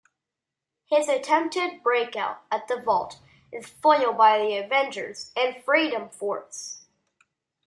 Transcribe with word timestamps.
His 0.87 1.07
attempted 1.07 1.83
breakout 1.83 2.41
at 2.49 2.67
the 2.67 2.77
Vault 2.81 3.19
is 3.51 3.67
foiled 3.69 4.17
by 4.17 4.39
the 4.39 4.57
Avengers 4.57 5.31
and 5.35 5.63
Freedom 5.63 6.09
Force. 6.09 6.85